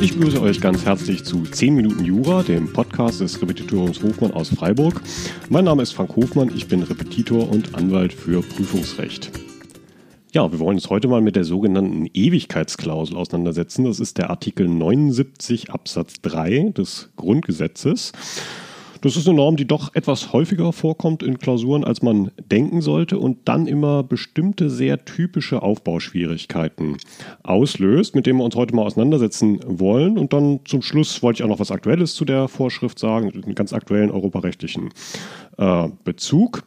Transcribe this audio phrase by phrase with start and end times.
[0.00, 4.48] Ich begrüße euch ganz herzlich zu 10 Minuten Jura, dem Podcast des Repetitoriums Hofmann aus
[4.48, 5.00] Freiburg.
[5.48, 9.30] Mein Name ist Frank Hofmann, ich bin Repetitor und Anwalt für Prüfungsrecht.
[10.32, 13.84] Ja, wir wollen uns heute mal mit der sogenannten Ewigkeitsklausel auseinandersetzen.
[13.84, 18.10] Das ist der Artikel 79 Absatz 3 des Grundgesetzes.
[19.04, 23.18] Das ist eine Norm, die doch etwas häufiger vorkommt in Klausuren, als man denken sollte
[23.18, 26.96] und dann immer bestimmte sehr typische Aufbauschwierigkeiten
[27.42, 30.16] auslöst, mit denen wir uns heute mal auseinandersetzen wollen.
[30.16, 33.54] Und dann zum Schluss wollte ich auch noch was Aktuelles zu der Vorschrift sagen, einen
[33.54, 34.88] ganz aktuellen europarechtlichen
[35.58, 36.64] äh, Bezug.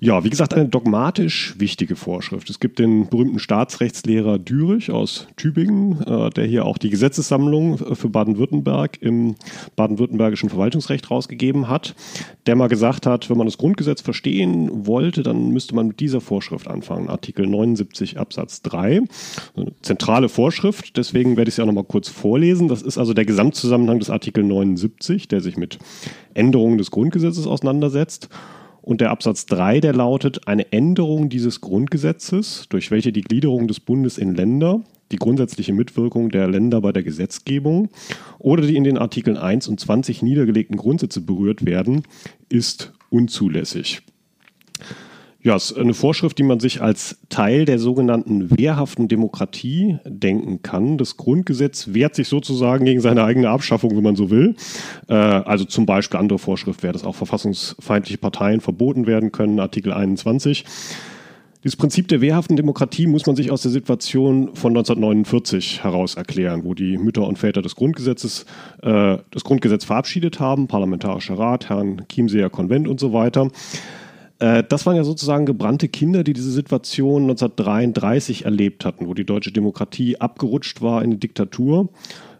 [0.00, 2.48] Ja, wie gesagt, eine dogmatisch wichtige Vorschrift.
[2.50, 8.08] Es gibt den berühmten Staatsrechtslehrer Dürich aus Tübingen, äh, der hier auch die Gesetzessammlung für
[8.08, 9.34] Baden-Württemberg im
[9.74, 11.96] baden-württembergischen Verwaltungsrecht rausgegeben hat,
[12.46, 16.20] der mal gesagt hat, wenn man das Grundgesetz verstehen wollte, dann müsste man mit dieser
[16.20, 17.08] Vorschrift anfangen.
[17.08, 19.02] Artikel 79 Absatz 3.
[19.56, 22.68] Eine zentrale Vorschrift, deswegen werde ich sie auch nochmal kurz vorlesen.
[22.68, 25.80] Das ist also der Gesamtzusammenhang des Artikel 79, der sich mit
[26.34, 28.28] Änderungen des Grundgesetzes auseinandersetzt.
[28.88, 33.80] Und der Absatz 3, der lautet, eine Änderung dieses Grundgesetzes, durch welche die Gliederung des
[33.80, 34.80] Bundes in Länder,
[35.12, 37.90] die grundsätzliche Mitwirkung der Länder bei der Gesetzgebung
[38.38, 42.04] oder die in den Artikeln 1 und 20 niedergelegten Grundsätze berührt werden,
[42.48, 44.00] ist unzulässig.
[45.40, 50.62] Ja, es ist eine Vorschrift, die man sich als Teil der sogenannten wehrhaften Demokratie denken
[50.62, 50.98] kann.
[50.98, 54.56] Das Grundgesetz wehrt sich sozusagen gegen seine eigene Abschaffung, wenn man so will.
[55.08, 59.92] Äh, also zum Beispiel andere Vorschrift wäre, dass auch verfassungsfeindliche Parteien verboten werden können, Artikel
[59.92, 60.64] 21.
[61.62, 66.64] Dieses Prinzip der wehrhaften Demokratie muss man sich aus der Situation von 1949 heraus erklären,
[66.64, 68.44] wo die Mütter und Väter des Grundgesetzes
[68.82, 73.50] äh, das Grundgesetz verabschiedet haben, Parlamentarischer Rat, Herrn Chiemseer Konvent und so weiter.
[74.38, 79.26] Äh, das waren ja sozusagen gebrannte Kinder, die diese Situation 1933 erlebt hatten, wo die
[79.26, 81.88] deutsche Demokratie abgerutscht war in die Diktatur.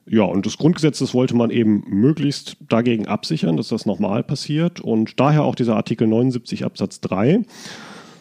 [0.06, 4.80] Ja, und das Grundgesetz, das wollte man eben möglichst dagegen absichern, dass das nochmal passiert.
[4.80, 7.42] Und daher auch dieser Artikel 79 Absatz 3.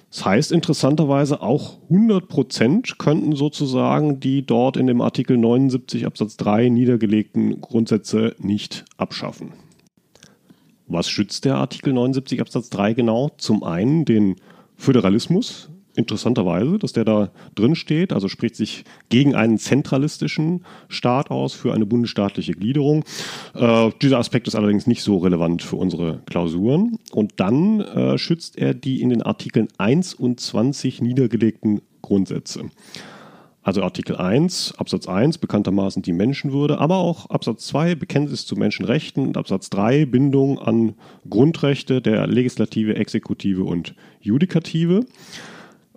[0.09, 6.37] Das heißt interessanterweise auch 100 Prozent könnten sozusagen die dort in dem Artikel 79 Absatz
[6.37, 9.53] 3 niedergelegten Grundsätze nicht abschaffen.
[10.87, 13.31] Was schützt der Artikel 79 Absatz 3 genau?
[13.37, 14.35] Zum einen den
[14.75, 21.53] Föderalismus, interessanterweise, dass der da drin steht, also spricht sich gegen einen zentralistischen Staat aus
[21.53, 23.03] für eine bundesstaatliche Gliederung.
[23.55, 26.99] Äh, dieser Aspekt ist allerdings nicht so relevant für unsere Klausuren.
[27.11, 32.69] Und dann äh, schützt er die in den Artikeln 1 und 20 niedergelegten Grundsätze.
[33.67, 39.27] Also Artikel 1, Absatz 1, bekanntermaßen die Menschenwürde, aber auch Absatz 2, Bekenntnis zu Menschenrechten
[39.27, 40.93] und Absatz 3, Bindung an
[41.29, 45.01] Grundrechte der Legislative, Exekutive und Judikative.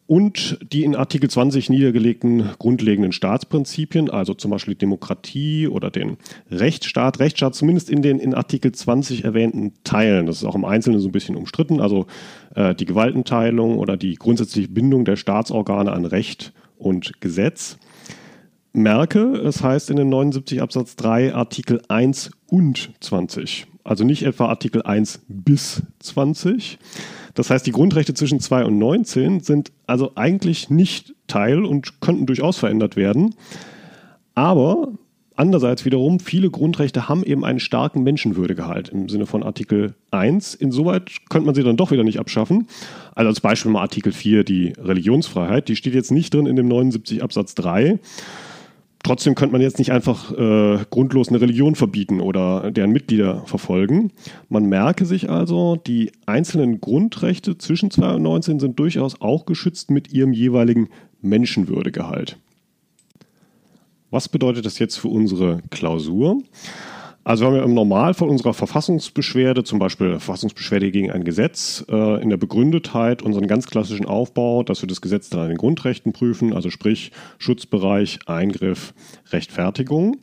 [0.09, 6.17] Und die in Artikel 20 niedergelegten grundlegenden Staatsprinzipien, also zum Beispiel Demokratie oder den
[6.51, 10.27] Rechtsstaat, Rechtsstaat zumindest in den in Artikel 20 erwähnten Teilen.
[10.27, 12.09] Das ist auch im Einzelnen so ein bisschen umstritten, also
[12.57, 17.77] äh, die Gewaltenteilung oder die grundsätzliche Bindung der Staatsorgane an Recht und Gesetz.
[18.73, 23.67] Merke, es heißt in den 79 Absatz 3 Artikel 1 und 20.
[23.83, 26.79] Also nicht etwa Artikel 1 bis 20.
[27.35, 32.27] Das heißt, die Grundrechte zwischen 2 und 19 sind also eigentlich nicht Teil und könnten
[32.27, 33.35] durchaus verändert werden.
[34.35, 34.93] Aber
[35.41, 40.55] Andererseits wiederum, viele Grundrechte haben eben einen starken Menschenwürdegehalt im Sinne von Artikel 1.
[40.55, 42.69] Insoweit könnte man sie dann doch wieder nicht abschaffen.
[43.15, 46.69] Also als Beispiel mal Artikel 4, die Religionsfreiheit, die steht jetzt nicht drin in dem
[46.69, 47.99] 79 Absatz 3.
[49.03, 54.13] Trotzdem könnte man jetzt nicht einfach äh, grundlos eine Religion verbieten oder deren Mitglieder verfolgen.
[54.51, 59.91] Man merke sich also, die einzelnen Grundrechte zwischen 2 und 19 sind durchaus auch geschützt
[59.91, 60.91] mit ihrem jeweiligen
[61.23, 62.37] Menschenwürdegehalt.
[64.11, 66.43] Was bedeutet das jetzt für unsere Klausur?
[67.23, 72.21] Also wir haben ja im Normalfall unserer Verfassungsbeschwerde, zum Beispiel Verfassungsbeschwerde gegen ein Gesetz, äh,
[72.23, 76.13] in der Begründetheit unseren ganz klassischen Aufbau, dass wir das Gesetz dann an den Grundrechten
[76.13, 78.95] prüfen, also sprich Schutzbereich, Eingriff,
[79.31, 80.17] Rechtfertigung.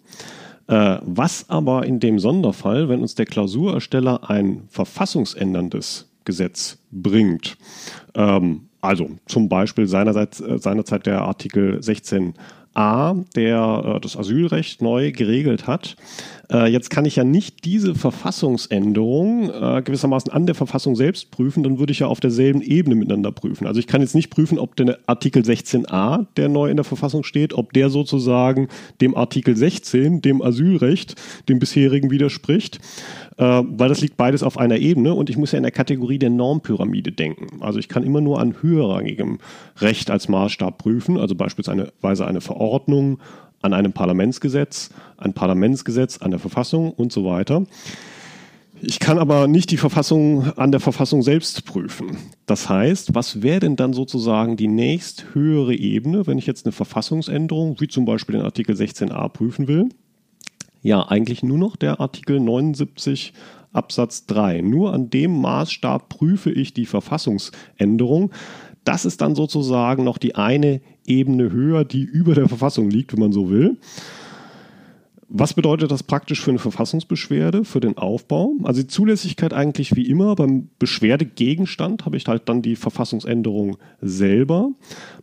[0.67, 7.57] Äh, was aber in dem Sonderfall, wenn uns der Klausurersteller ein verfassungsänderndes Gesetz bringt,
[8.15, 12.33] ähm, also zum Beispiel seinerseits, äh, seinerzeit der Artikel 16
[12.77, 15.95] 16a, der äh, das Asylrecht neu geregelt hat.
[16.51, 21.63] Äh, jetzt kann ich ja nicht diese Verfassungsänderung äh, gewissermaßen an der Verfassung selbst prüfen,
[21.63, 23.67] dann würde ich ja auf derselben Ebene miteinander prüfen.
[23.67, 27.23] Also ich kann jetzt nicht prüfen, ob der Artikel 16a, der neu in der Verfassung
[27.23, 28.69] steht, ob der sozusagen
[29.01, 31.15] dem Artikel 16, dem Asylrecht,
[31.49, 32.79] dem bisherigen widerspricht,
[33.37, 36.19] äh, weil das liegt beides auf einer Ebene und ich muss ja in der Kategorie
[36.19, 37.61] der Normpyramide denken.
[37.61, 39.39] Also ich kann immer nur an höherrangigem
[39.79, 43.19] Recht als Maßstab prüfen, also beispielsweise eine Verordnung,
[43.61, 47.63] an einem Parlamentsgesetz, ein Parlamentsgesetz, an der Verfassung und so weiter.
[48.81, 52.17] Ich kann aber nicht die Verfassung an der Verfassung selbst prüfen.
[52.45, 56.71] Das heißt, was wäre denn dann sozusagen die nächst höhere Ebene, wenn ich jetzt eine
[56.71, 59.89] Verfassungsänderung, wie zum Beispiel den Artikel 16a, prüfen will?
[60.83, 63.33] Ja, eigentlich nur noch der Artikel 79
[63.73, 64.61] Absatz 3.
[64.61, 68.31] Nur an dem Maßstab prüfe ich die Verfassungsänderung.
[68.83, 73.19] Das ist dann sozusagen noch die eine Ebene höher, die über der Verfassung liegt, wenn
[73.19, 73.77] man so will.
[75.29, 78.53] Was bedeutet das praktisch für eine Verfassungsbeschwerde, für den Aufbau?
[78.63, 80.35] Also die Zulässigkeit eigentlich wie immer.
[80.35, 84.71] Beim Beschwerdegegenstand habe ich halt dann die Verfassungsänderung selber.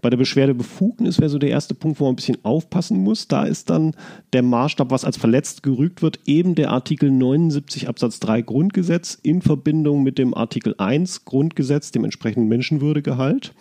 [0.03, 3.29] Bei der Beschwerdebefugnis wäre so der erste Punkt, wo man ein bisschen aufpassen muss.
[3.29, 3.97] Da ist dann
[4.35, 9.41] der Maßstab, was als verletzt gerügt wird, eben der Artikel 79 Absatz 3 Grundgesetz in
[9.41, 13.55] Verbindung mit dem Artikel 1 Grundgesetz, dem entsprechenden Menschenwürdegehalt.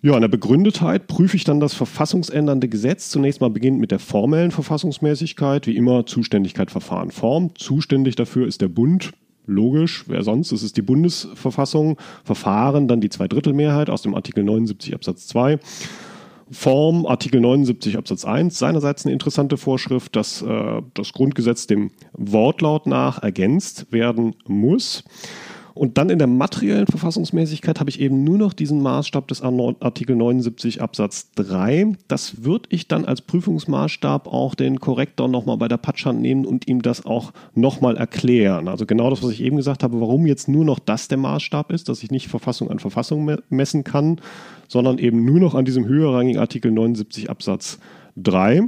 [0.00, 3.10] Ja, in der Begründetheit prüfe ich dann das verfassungsändernde Gesetz.
[3.10, 7.50] Zunächst mal beginnt mit der formellen Verfassungsmäßigkeit, wie immer Zuständigkeit, Verfahren, Form.
[7.56, 9.10] Zuständig dafür ist der Bund.
[9.46, 10.52] Logisch, wer sonst?
[10.52, 11.98] Es ist die Bundesverfassung.
[12.22, 15.58] Verfahren dann die Zweidrittelmehrheit aus dem Artikel 79 Absatz 2.
[16.50, 22.86] Form Artikel 79 Absatz 1 seinerseits eine interessante Vorschrift, dass äh, das Grundgesetz dem Wortlaut
[22.86, 25.02] nach ergänzt werden muss.
[25.78, 30.16] Und dann in der materiellen Verfassungsmäßigkeit habe ich eben nur noch diesen Maßstab des Artikel
[30.16, 31.96] 79 Absatz 3.
[32.08, 36.66] Das würde ich dann als Prüfungsmaßstab auch den Korrektor nochmal bei der Patschhand nehmen und
[36.66, 38.66] ihm das auch nochmal erklären.
[38.66, 41.70] Also genau das, was ich eben gesagt habe, warum jetzt nur noch das der Maßstab
[41.70, 44.20] ist, dass ich nicht Verfassung an Verfassung messen kann,
[44.66, 47.78] sondern eben nur noch an diesem höherrangigen Artikel 79 Absatz
[48.16, 48.64] 3.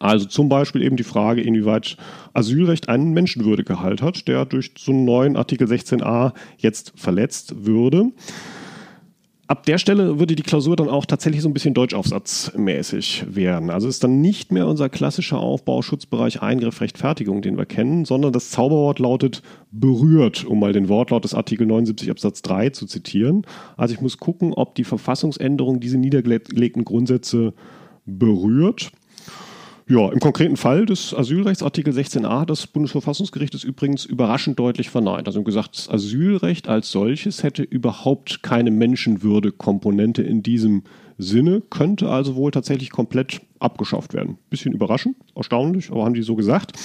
[0.00, 1.96] Also zum Beispiel eben die Frage, inwieweit
[2.32, 8.10] Asylrecht einen Menschenwürdegehalt hat, der durch so einen neuen Artikel 16a jetzt verletzt würde.
[9.46, 13.68] Ab der Stelle würde die Klausur dann auch tatsächlich so ein bisschen deutschaufsatzmäßig werden.
[13.68, 18.32] Also ist dann nicht mehr unser klassischer Aufbau, Schutzbereich, Eingriff, Rechtfertigung, den wir kennen, sondern
[18.32, 23.44] das Zauberwort lautet berührt, um mal den Wortlaut des Artikel 79 Absatz 3 zu zitieren.
[23.76, 27.52] Also ich muss gucken, ob die Verfassungsänderung diese niedergelegten Grundsätze
[28.06, 28.92] berührt.
[29.90, 35.26] Ja, im konkreten Fall des Asylrechts, Artikel 16a des Bundesverfassungsgerichts ist übrigens überraschend deutlich verneint.
[35.26, 40.84] Also gesagt, das Asylrecht als solches hätte überhaupt keine Menschenwürde-Komponente in diesem
[41.18, 44.38] Sinne, könnte also wohl tatsächlich komplett abgeschafft werden.
[44.48, 46.78] Bisschen überraschend, erstaunlich, aber haben die so gesagt.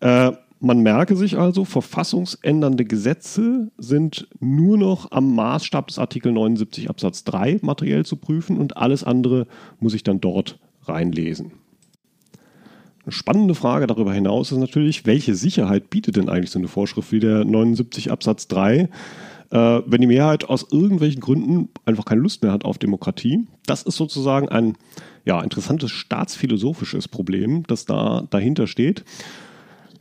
[0.00, 6.88] Äh, man merke sich also, verfassungsändernde Gesetze sind nur noch am Maßstab des Artikel 79
[6.88, 9.46] Absatz 3 materiell zu prüfen und alles andere
[9.80, 11.61] muss ich dann dort reinlesen.
[13.04, 17.10] Eine spannende Frage darüber hinaus ist natürlich, welche Sicherheit bietet denn eigentlich so eine Vorschrift
[17.10, 18.88] wie der 79 Absatz 3,
[19.50, 23.46] äh, wenn die Mehrheit aus irgendwelchen Gründen einfach keine Lust mehr hat auf Demokratie?
[23.66, 24.76] Das ist sozusagen ein
[25.24, 29.04] ja, interessantes staatsphilosophisches Problem, das da dahinter steht.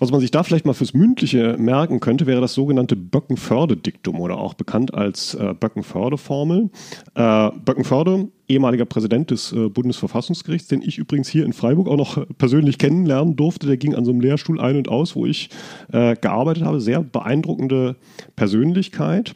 [0.01, 4.39] Was man sich da vielleicht mal fürs Mündliche merken könnte, wäre das sogenannte Böckenförde-Diktum oder
[4.39, 6.71] auch bekannt als äh, Böckenförde-Formel.
[7.13, 12.25] Äh, Böckenförde, ehemaliger Präsident des äh, Bundesverfassungsgerichts, den ich übrigens hier in Freiburg auch noch
[12.39, 13.68] persönlich kennenlernen durfte.
[13.68, 15.51] Der ging an so einem Lehrstuhl ein und aus, wo ich
[15.94, 16.81] äh, gearbeitet habe.
[16.81, 17.95] Sehr beeindruckende
[18.36, 19.36] Persönlichkeit.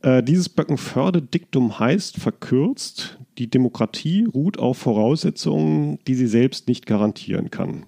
[0.00, 7.50] Äh, dieses Böckenförde-Diktum heißt verkürzt, die Demokratie ruht auf Voraussetzungen, die sie selbst nicht garantieren
[7.50, 7.84] kann.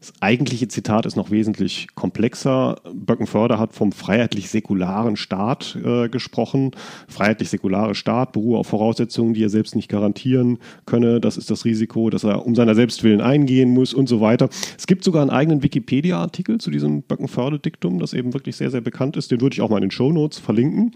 [0.00, 2.76] Das eigentliche Zitat ist noch wesentlich komplexer.
[2.92, 6.70] Böckenförder hat vom freiheitlich-säkularen Staat äh, gesprochen.
[7.08, 11.20] Freiheitlich-säkulare Staat beruhe auf Voraussetzungen, die er selbst nicht garantieren könne.
[11.20, 14.48] Das ist das Risiko, dass er um seiner Selbstwillen eingehen muss und so weiter.
[14.76, 19.16] Es gibt sogar einen eigenen Wikipedia-Artikel zu diesem Böckenförde-Diktum, das eben wirklich sehr, sehr bekannt
[19.16, 19.32] ist.
[19.32, 20.94] Den würde ich auch mal in den Show Notes verlinken.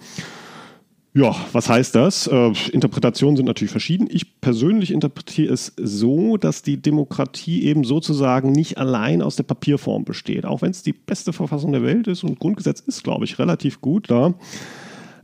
[1.15, 2.27] Ja, was heißt das?
[2.27, 4.09] Äh, Interpretationen sind natürlich verschieden.
[4.11, 10.05] Ich persönlich interpretiere es so, dass die Demokratie eben sozusagen nicht allein aus der Papierform
[10.05, 10.47] besteht.
[10.47, 13.83] Auch wenn es die beste Verfassung der Welt ist und Grundgesetz ist, glaube ich, relativ
[13.83, 14.33] gut da.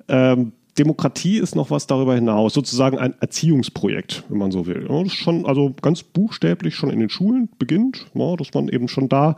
[0.09, 4.87] Ähm, Demokratie ist noch was darüber hinaus, sozusagen ein Erziehungsprojekt, wenn man so will.
[4.89, 8.87] Ja, das schon, also ganz buchstäblich schon in den Schulen beginnt, ja, dass man eben
[8.87, 9.37] schon da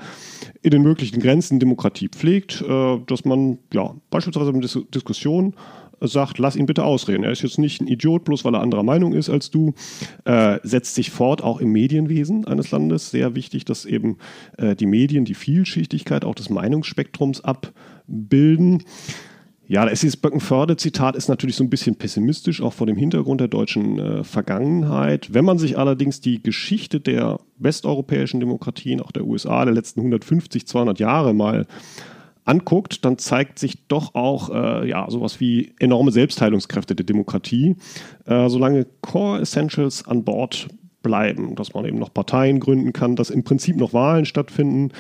[0.61, 5.55] in den möglichen Grenzen Demokratie pflegt, äh, dass man ja beispielsweise mit Dis Diskussion
[6.01, 7.25] sagt, lass ihn bitte ausreden.
[7.25, 9.75] Er ist jetzt nicht ein Idiot, bloß weil er anderer Meinung ist als du.
[10.25, 13.11] Äh, setzt sich fort, auch im Medienwesen eines Landes.
[13.11, 14.19] Sehr wichtig, dass eben
[14.57, 18.85] äh, die Medien die Vielschichtigkeit auch des Meinungsspektrums abbilden.
[19.71, 23.47] Ja, das ist Böckenförde-Zitat ist natürlich so ein bisschen pessimistisch, auch vor dem Hintergrund der
[23.47, 25.33] deutschen äh, Vergangenheit.
[25.33, 30.67] Wenn man sich allerdings die Geschichte der westeuropäischen Demokratien, auch der USA, der letzten 150,
[30.67, 31.69] 200 Jahre mal
[32.51, 37.77] anguckt, dann zeigt sich doch auch äh, ja, sowas wie enorme Selbstheilungskräfte der Demokratie,
[38.27, 40.69] äh, solange Core Essentials an Bord
[41.03, 44.93] bleiben, dass man eben noch Parteien gründen kann, dass im Prinzip noch Wahlen stattfinden,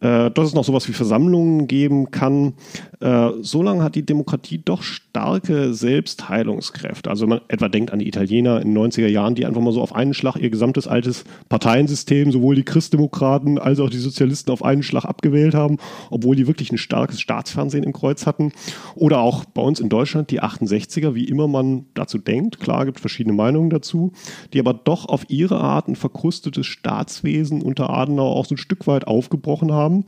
[0.00, 2.54] äh, dass es noch sowas wie Versammlungen geben kann.
[3.00, 7.10] Äh, solange hat die Demokratie doch starke Selbstheilungskräfte.
[7.10, 9.82] Also man etwa denkt an die Italiener in den 90er Jahren, die einfach mal so
[9.82, 14.64] auf einen Schlag ihr gesamtes altes Parteiensystem, sowohl die Christdemokraten als auch die Sozialisten auf
[14.64, 15.76] einen Schlag abgewählt haben,
[16.10, 18.52] obwohl die wirklich ein starkes Staatsfernsehen im Kreuz hatten.
[18.94, 22.60] Oder auch bei uns in Deutschland die 68er, wie immer man dazu denkt.
[22.60, 24.12] Klar, gibt verschiedene Meinungen dazu,
[24.52, 28.86] die aber doch auf ihre Art ein verkrustetes Staatswesen unter Adenauer auch so ein Stück
[28.86, 30.04] weit aufgebrochen haben haben.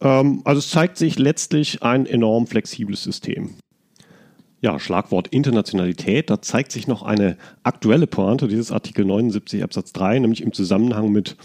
[0.00, 3.54] Ähm, also es zeigt sich letztlich ein enorm flexibles System.
[4.62, 10.20] Ja, Schlagwort Internationalität, da zeigt sich noch eine aktuelle Pointe dieses Artikel 79 Absatz 3,
[10.20, 11.36] nämlich im Zusammenhang mit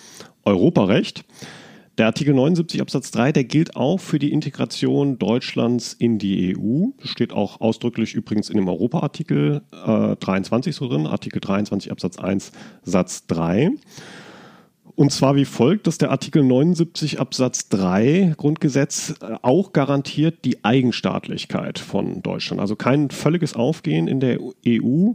[0.46, 1.26] Europarecht.
[1.98, 6.86] Der Artikel 79 Absatz 3, der gilt auch für die Integration Deutschlands in die EU.
[7.04, 12.54] Steht auch ausdrücklich übrigens in dem Europa-Artikel äh, 23 so drin, Artikel 23 Absatz 1
[12.84, 13.72] Satz 3.
[15.02, 20.64] Und zwar wie folgt, dass der Artikel 79 Absatz 3 Grundgesetz äh, auch garantiert die
[20.64, 22.62] Eigenstaatlichkeit von Deutschland.
[22.62, 25.14] Also kein völliges Aufgehen in der EU.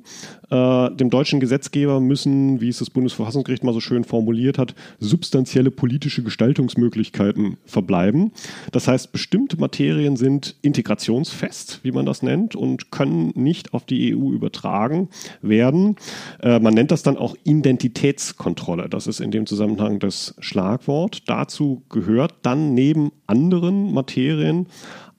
[0.51, 5.71] Äh, dem deutschen Gesetzgeber müssen, wie es das Bundesverfassungsgericht mal so schön formuliert hat, substanzielle
[5.71, 8.33] politische Gestaltungsmöglichkeiten verbleiben.
[8.73, 14.17] Das heißt, bestimmte Materien sind integrationsfest, wie man das nennt, und können nicht auf die
[14.17, 15.11] EU übertragen
[15.43, 15.95] werden.
[16.43, 18.89] Äh, man nennt das dann auch Identitätskontrolle.
[18.89, 21.29] Das ist in dem Zusammenhang Zusammenhang das Schlagwort.
[21.29, 24.67] Dazu gehört dann neben anderen Materien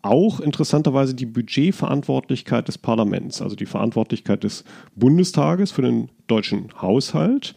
[0.02, 4.64] auch interessanterweise die Budgetverantwortlichkeit des Parlaments, also die Verantwortlichkeit des
[4.96, 7.56] Bundestages für den deutschen Haushalt.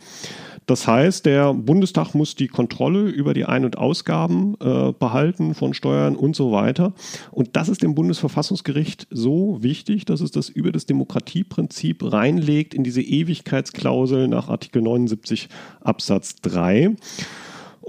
[0.70, 5.74] Das heißt, der Bundestag muss die Kontrolle über die Ein- und Ausgaben äh, behalten von
[5.74, 6.92] Steuern und so weiter.
[7.32, 12.84] Und das ist dem Bundesverfassungsgericht so wichtig, dass es das über das Demokratieprinzip reinlegt in
[12.84, 15.48] diese Ewigkeitsklausel nach Artikel 79
[15.80, 16.94] Absatz 3.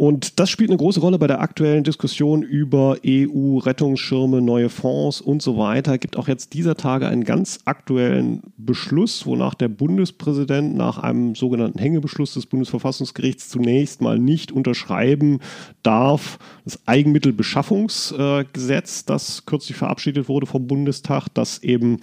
[0.02, 5.44] Und das spielt eine große Rolle bei der aktuellen Diskussion über EU-Rettungsschirme, neue Fonds und
[5.44, 6.00] so weiter.
[6.00, 11.78] Gibt auch jetzt dieser Tage einen ganz aktuellen Beschluss, wonach der Bundespräsident nach einem sogenannten
[11.78, 15.38] Hängebeschluss des Bundesverfassungsgerichts zunächst mal nicht unterschreiben
[15.84, 16.40] darf.
[16.66, 22.00] Das Eigenmittelbeschaffungsgesetz, das kürzlich verabschiedet wurde vom Bundestag, das eben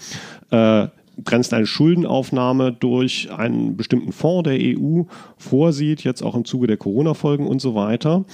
[0.53, 0.87] äh,
[1.25, 5.03] grenzt eine Schuldenaufnahme durch einen bestimmten Fonds der EU
[5.37, 8.25] vorsieht, jetzt auch im Zuge der Corona-Folgen und so weiter.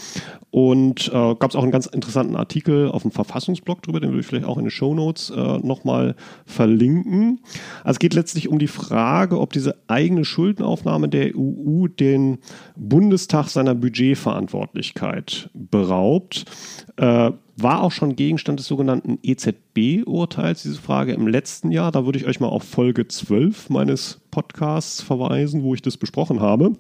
[0.50, 4.20] Und äh, gab es auch einen ganz interessanten Artikel auf dem Verfassungsblog drüber, den würde
[4.20, 6.14] ich vielleicht auch in den Show Notes äh, nochmal
[6.46, 7.40] verlinken.
[7.82, 12.38] Also es geht letztlich um die Frage, ob diese eigene Schuldenaufnahme der EU den
[12.76, 16.44] Bundestag seiner Budgetverantwortlichkeit beraubt.
[16.96, 21.92] Äh, war auch schon Gegenstand des sogenannten EZB-Urteils, diese Frage im letzten Jahr.
[21.92, 26.40] Da würde ich euch mal auf Folge 12 meines Podcasts verweisen, wo ich das besprochen
[26.40, 26.72] habe.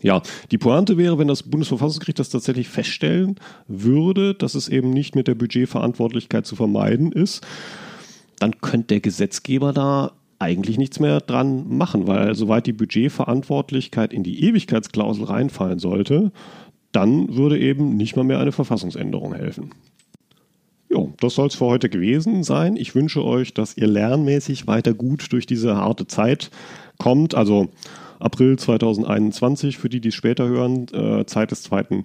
[0.00, 3.36] Ja, die Pointe wäre, wenn das Bundesverfassungsgericht das tatsächlich feststellen
[3.68, 7.46] würde, dass es eben nicht mit der Budgetverantwortlichkeit zu vermeiden ist,
[8.40, 14.24] dann könnte der Gesetzgeber da eigentlich nichts mehr dran machen, weil soweit die Budgetverantwortlichkeit in
[14.24, 16.32] die Ewigkeitsklausel reinfallen sollte,
[16.90, 19.70] dann würde eben nicht mal mehr eine Verfassungsänderung helfen.
[20.92, 22.76] Ja, das soll es für heute gewesen sein.
[22.76, 26.50] Ich wünsche euch, dass ihr lernmäßig weiter gut durch diese harte Zeit
[26.98, 27.34] kommt.
[27.34, 27.68] Also
[28.18, 32.04] April 2021 für die, die es später hören, äh, Zeit des zweiten